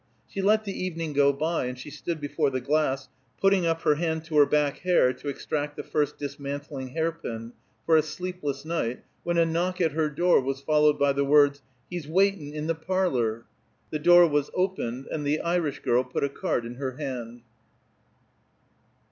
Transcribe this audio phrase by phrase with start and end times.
[0.27, 3.07] She let the evening go by, and she stood before the glass,
[3.39, 7.53] putting up her hand to her back hair to extract the first dismantling hairpin,
[7.85, 11.61] for a sleepless night, when a knock at her door was followed by the words,
[11.87, 13.45] "He's waitun' in the parlor."
[13.91, 17.43] The door was opened and the Irish girl put a card in her hand.